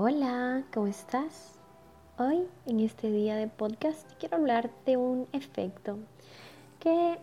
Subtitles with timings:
[0.00, 1.58] Hola, ¿cómo estás?
[2.18, 5.98] Hoy, en este día de podcast, quiero hablar de un efecto
[6.78, 7.18] que,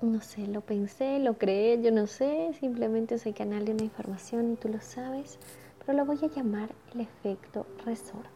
[0.00, 4.50] no sé, lo pensé, lo creé, yo no sé, simplemente soy canal de una información
[4.50, 5.38] y tú lo sabes,
[5.84, 8.30] pero lo voy a llamar el efecto resorte.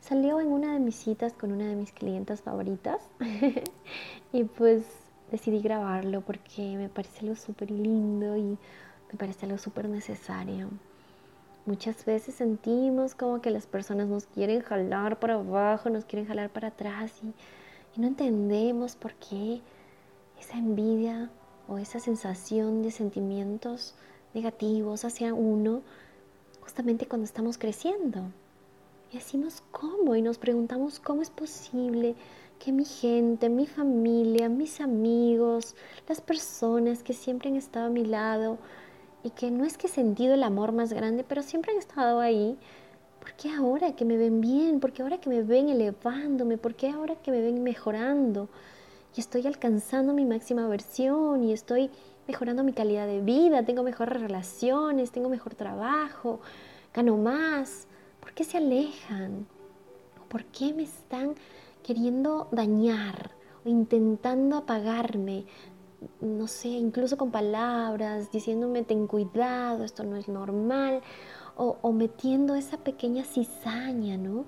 [0.00, 3.10] Salió en una de mis citas con una de mis clientas favoritas
[4.32, 4.86] y pues
[5.30, 8.56] decidí grabarlo porque me parece algo súper lindo y
[9.12, 10.70] me parece algo súper necesario.
[11.64, 16.50] Muchas veces sentimos como que las personas nos quieren jalar para abajo, nos quieren jalar
[16.50, 17.32] para atrás y,
[18.00, 19.60] no entendemos por qué
[20.40, 21.30] esa envidia
[21.68, 23.94] o esa sensación de sentimientos
[24.32, 25.82] negativos hacia uno
[26.62, 28.22] justamente cuando estamos creciendo.
[29.12, 32.16] Y decimos cómo y nos preguntamos cómo es posible
[32.58, 35.76] que mi gente, mi familia, mis amigos,
[36.08, 38.58] las personas que siempre han estado a mi lado,
[39.22, 42.20] y que no es que he sentido el amor más grande, pero siempre han estado
[42.20, 42.58] ahí.
[43.20, 44.80] ¿Por qué ahora que me ven bien?
[44.80, 46.58] ¿Por qué ahora que me ven elevándome?
[46.58, 48.48] ¿Por qué ahora que me ven mejorando?
[49.16, 51.90] Y estoy alcanzando mi máxima versión y estoy
[52.26, 56.40] mejorando mi calidad de vida, tengo mejores relaciones, tengo mejor trabajo,
[56.94, 57.86] gano más.
[58.20, 59.46] ¿Por qué se alejan?
[60.28, 61.34] ¿Por qué me están
[61.82, 63.32] queriendo dañar
[63.64, 65.44] o intentando apagarme?
[66.20, 71.02] No sé, incluso con palabras, diciéndome ten cuidado, esto no es normal,
[71.56, 74.46] o, metiendo esa pequeña cizaña, ¿no?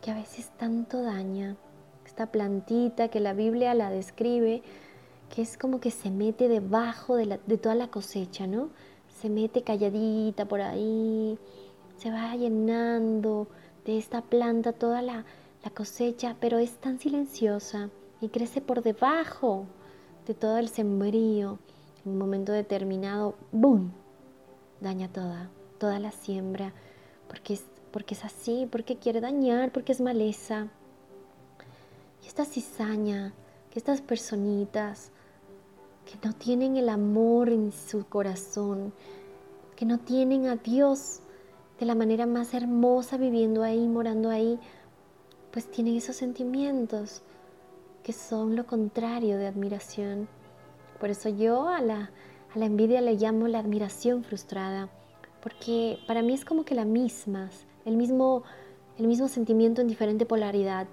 [0.00, 1.56] Que a veces tanto daña.
[2.06, 4.62] Esta plantita que la Biblia la describe,
[5.34, 8.70] que es como que se mete debajo de, toda la cosecha, ¿no?
[9.20, 11.38] Se mete calladita por ahí,
[11.96, 13.46] se va llenando
[13.84, 15.24] de esta planta toda la,
[15.74, 17.88] cosecha, pero es tan silenciosa
[18.20, 19.66] y crece por debajo
[20.26, 21.58] de todo el sembrío,
[22.04, 23.92] en un momento determinado, ¡boom!
[24.80, 26.72] Daña toda, toda la siembra,
[27.28, 30.68] porque es, porque es así, porque quiere dañar, porque es maleza.
[32.22, 33.32] Y esta cizaña,
[33.70, 35.10] que estas personitas
[36.04, 38.92] que no tienen el amor en su corazón,
[39.76, 41.20] que no tienen a Dios
[41.78, 44.58] de la manera más hermosa viviendo ahí, morando ahí,
[45.50, 47.22] pues tienen esos sentimientos
[48.04, 50.28] que son lo contrario de admiración.
[51.00, 52.10] Por eso yo a la,
[52.54, 54.90] a la envidia le llamo la admiración frustrada,
[55.42, 57.50] porque para mí es como que la misma,
[57.86, 58.44] el mismo,
[58.98, 60.86] el mismo sentimiento en diferente polaridad.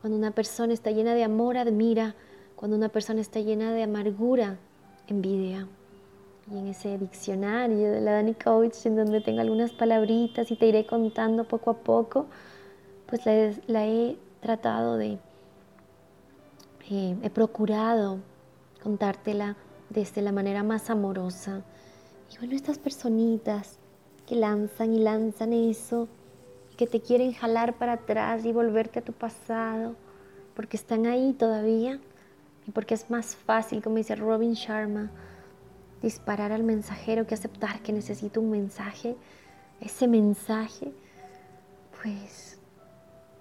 [0.00, 2.14] Cuando una persona está llena de amor, admira.
[2.54, 4.58] Cuando una persona está llena de amargura,
[5.08, 5.66] envidia.
[6.52, 10.66] Y en ese diccionario de la Dani Coach, en donde tengo algunas palabritas y te
[10.66, 12.26] iré contando poco a poco,
[13.06, 13.22] pues
[13.66, 15.18] la he tratado de,
[16.94, 18.20] he procurado
[18.82, 19.56] contártela
[19.90, 21.62] desde la manera más amorosa.
[22.32, 23.78] Y bueno, estas personitas
[24.26, 26.08] que lanzan y lanzan eso,
[26.76, 29.94] que te quieren jalar para atrás y volverte a tu pasado,
[30.54, 32.00] porque están ahí todavía
[32.66, 35.10] y porque es más fácil, como dice Robin Sharma,
[36.02, 39.16] disparar al mensajero que aceptar que necesito un mensaje,
[39.80, 40.92] ese mensaje,
[42.02, 42.58] pues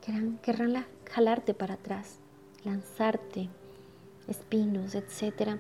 [0.01, 2.20] querrán, querrán jalarte para atrás
[2.63, 3.49] lanzarte,
[4.27, 5.57] espinos, etc.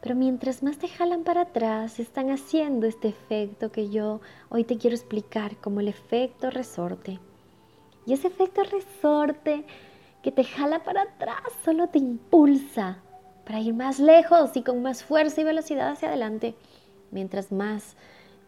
[0.00, 4.76] Pero mientras más te jalan para atrás, están haciendo este efecto que yo hoy te
[4.76, 7.20] quiero explicar como el efecto resorte.
[8.06, 9.64] Y ese efecto resorte
[10.22, 12.98] que te jala para atrás solo te impulsa
[13.44, 16.54] para ir más lejos y con más fuerza y velocidad hacia adelante.
[17.10, 17.96] Mientras más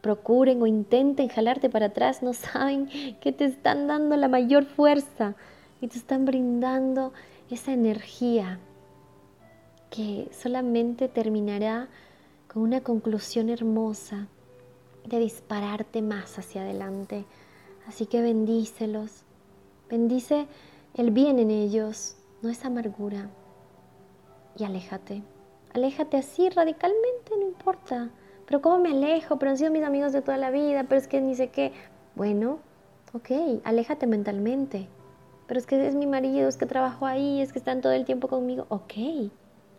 [0.01, 2.87] procuren o intenten jalarte para atrás, no saben
[3.21, 5.35] que te están dando la mayor fuerza
[5.81, 7.13] y te están brindando
[7.55, 8.59] esa energía
[9.91, 11.89] que solamente terminará
[12.53, 14.27] con una conclusión hermosa
[15.05, 17.25] de dispararte más hacia adelante.
[17.87, 19.23] Así que bendícelos,
[19.89, 20.47] bendice
[20.95, 23.31] el bien en ellos, no esa amargura.
[24.59, 25.23] Y aléjate,
[25.73, 28.11] aléjate así radicalmente, no importa.
[28.47, 29.39] Pero ¿cómo me alejo?
[29.39, 31.73] Pero han sido mis amigos de toda la vida, pero es que ni sé qué.
[32.17, 32.59] Bueno,
[33.13, 33.31] ok,
[33.65, 34.89] aléjate mentalmente
[35.47, 38.05] pero es que es mi marido, es que trabajo ahí, es que están todo el
[38.05, 38.67] tiempo conmigo.
[38.69, 38.95] Ok,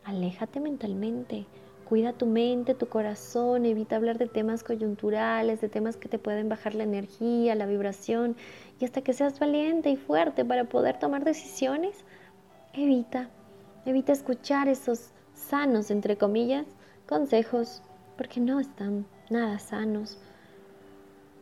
[0.04, 1.46] aléjate mentalmente,
[1.88, 6.50] cuida tu mente, tu corazón, evita hablar de temas coyunturales, de temas que te pueden
[6.50, 8.36] bajar la energía, la vibración,
[8.80, 12.04] y hasta que seas valiente y fuerte para poder tomar decisiones,
[12.74, 13.30] evita,
[13.86, 16.66] evita escuchar esos sanos, entre comillas,
[17.08, 17.82] consejos,
[18.18, 20.18] porque no están nada sanos.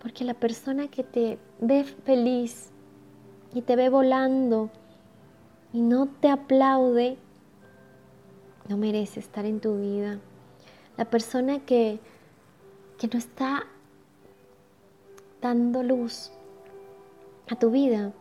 [0.01, 2.71] Porque la persona que te ve feliz,
[3.55, 4.69] y te ve volando
[5.71, 7.17] y no te aplaude,
[8.67, 10.19] no merece estar en tu vida.
[10.97, 11.99] La persona que,
[12.99, 13.63] que no está
[15.41, 16.31] dando luz
[17.49, 18.11] a tu vida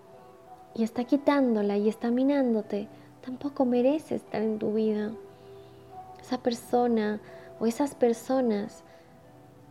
[0.72, 2.86] y está quitándola y está minándote,
[3.20, 5.10] tampoco merece estar en tu vida.
[6.20, 7.20] Esa persona
[7.58, 8.84] o esas personas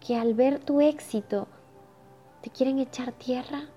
[0.05, 1.47] que al ver tu éxito
[2.41, 3.69] te quieren echar tierra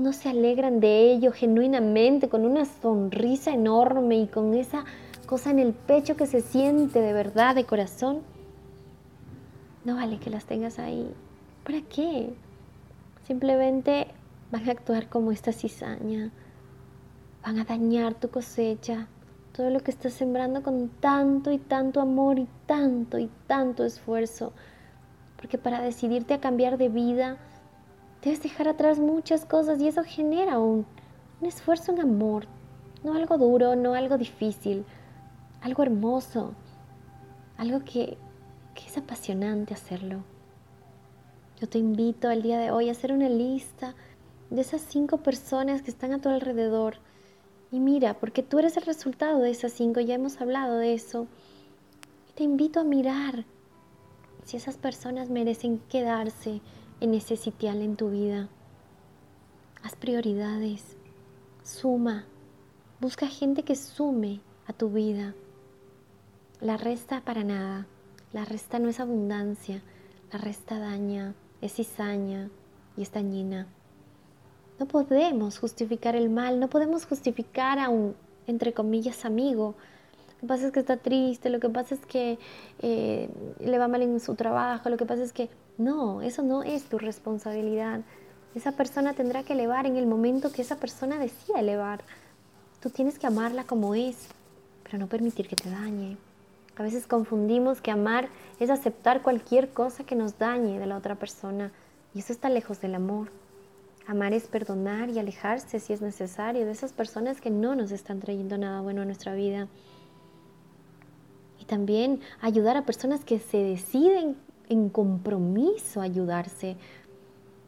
[0.00, 4.84] no se alegran de ello genuinamente con una sonrisa enorme y con esa
[5.26, 8.20] cosa en el pecho que se siente de verdad, de corazón,
[9.84, 11.12] no vale que las tengas ahí.
[11.64, 12.32] ¿Para qué?
[13.26, 14.08] Simplemente
[14.50, 16.30] van a actuar como esta cizaña,
[17.42, 19.08] van a dañar tu cosecha,
[19.52, 24.52] todo lo que estás sembrando con tanto y tanto amor y tanto y tanto esfuerzo.
[25.36, 27.36] Porque para decidirte a cambiar de vida,
[28.22, 30.86] debes dejar atrás muchas cosas y eso genera un,
[31.40, 32.46] un esfuerzo en amor,
[33.02, 34.84] no algo duro, no algo difícil,
[35.60, 36.54] algo hermoso,
[37.56, 38.16] algo que,
[38.74, 40.22] que es apasionante hacerlo.
[41.60, 43.94] Yo te invito el día de hoy a hacer una lista
[44.50, 46.96] de esas cinco personas que están a tu alrededor.
[47.70, 51.26] Y mira, porque tú eres el resultado de esas cinco, ya hemos hablado de eso.
[52.28, 53.44] Y te invito a mirar
[54.44, 56.60] si esas personas merecen quedarse
[57.02, 58.48] en ese sitial en tu vida.
[59.82, 60.96] Haz prioridades,
[61.64, 62.26] suma,
[63.00, 65.34] busca gente que sume a tu vida.
[66.60, 67.88] La resta para nada,
[68.32, 69.82] la resta no es abundancia,
[70.32, 72.50] la resta daña, es cizaña
[72.96, 73.66] y es dañina.
[74.78, 78.14] No podemos justificar el mal, no podemos justificar a un,
[78.46, 79.74] entre comillas, amigo.
[80.28, 82.38] Lo que pasa es que está triste, lo que pasa es que
[82.78, 83.28] eh,
[83.58, 86.84] le va mal en su trabajo, lo que pasa es que no, eso no es
[86.84, 88.00] tu responsabilidad.
[88.54, 92.02] Esa persona tendrá que elevar en el momento que esa persona decida elevar.
[92.80, 94.28] Tú tienes que amarla como es,
[94.84, 96.18] pero no permitir que te dañe.
[96.76, 98.28] A veces confundimos que amar
[98.60, 101.70] es aceptar cualquier cosa que nos dañe de la otra persona
[102.14, 103.28] y eso está lejos del amor.
[104.06, 108.20] Amar es perdonar y alejarse si es necesario de esas personas que no nos están
[108.20, 109.68] trayendo nada bueno a nuestra vida.
[111.60, 114.36] Y también ayudar a personas que se deciden
[114.72, 116.76] en compromiso a ayudarse.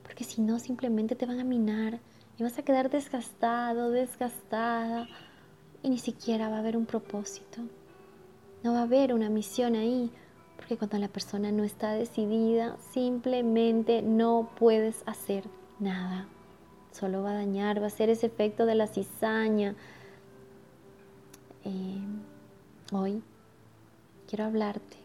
[0.03, 2.01] Porque si no, simplemente te van a minar
[2.39, 5.07] y vas a quedar desgastado, desgastada
[5.83, 7.63] y ni siquiera va a haber un propósito.
[8.63, 10.11] No va a haber una misión ahí.
[10.57, 15.45] Porque cuando la persona no está decidida, simplemente no puedes hacer
[15.79, 16.27] nada.
[16.91, 19.75] Solo va a dañar, va a ser ese efecto de la cizaña.
[21.65, 22.01] Eh,
[22.93, 23.23] hoy
[24.27, 25.04] quiero hablarte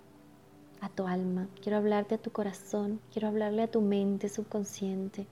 [0.81, 5.27] a tu alma, quiero hablarte a tu corazón, quiero hablarle a tu mente subconsciente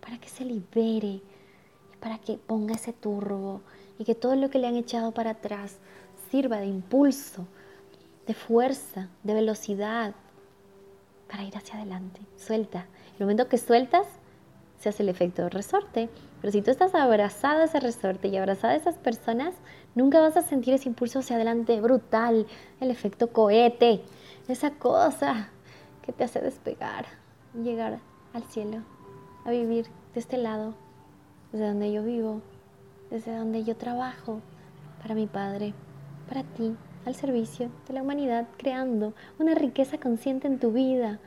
[0.00, 1.22] para que se libere
[2.00, 3.60] para que ponga ese turbo
[3.98, 5.76] y que todo lo que le han echado para atrás
[6.30, 7.46] sirva de impulso,
[8.26, 10.14] de fuerza, de velocidad
[11.28, 12.20] para ir hacia adelante.
[12.36, 12.86] Suelta.
[13.18, 14.06] El momento que sueltas,
[14.78, 16.08] se hace el efecto resorte.
[16.40, 19.54] Pero si tú estás abrazado a ese resorte y abrazada a esas personas,
[19.94, 22.46] nunca vas a sentir ese impulso hacia adelante brutal,
[22.80, 24.00] el efecto cohete,
[24.50, 25.48] esa cosa
[26.02, 27.06] que te hace despegar,
[27.54, 28.00] llegar
[28.32, 28.78] al cielo,
[29.44, 30.74] a vivir de este lado,
[31.52, 32.40] desde donde yo vivo,
[33.10, 34.40] desde donde yo trabajo,
[35.02, 35.74] para mi Padre,
[36.28, 36.76] para ti,
[37.06, 41.18] al servicio de la humanidad, creando una riqueza consciente en tu vida,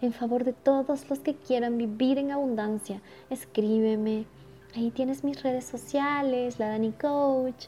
[0.00, 3.00] en favor de todos los que quieran vivir en abundancia.
[3.30, 4.26] Escríbeme.
[4.74, 7.66] Ahí tienes mis redes sociales, la Dani Coach.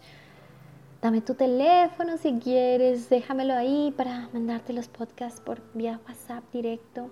[1.04, 7.10] Dame tu teléfono si quieres, déjamelo ahí para mandarte los podcasts por vía WhatsApp directo.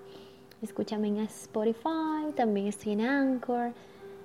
[0.62, 3.74] Escúchame en Spotify, también estoy en Anchor.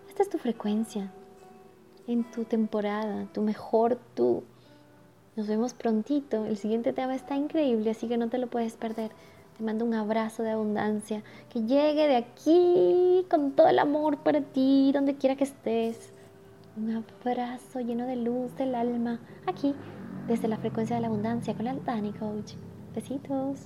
[0.08, 1.12] Esta es tu frecuencia,
[2.08, 4.46] en tu temporada, tu mejor tú.
[5.36, 6.46] Nos vemos prontito.
[6.46, 9.12] El siguiente tema está increíble, así que no te lo puedes perder.
[9.58, 14.40] Te mando un abrazo de abundancia, que llegue de aquí con todo el amor para
[14.40, 16.14] ti, donde quiera que estés.
[16.78, 19.74] Un abrazo lleno de luz del alma, aquí,
[20.28, 22.54] desde la frecuencia de la abundancia con la Dani Coach.
[22.94, 23.62] Besitos.